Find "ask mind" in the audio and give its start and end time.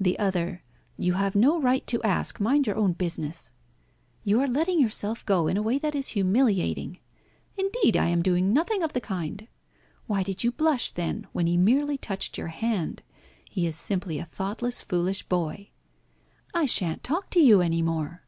2.02-2.66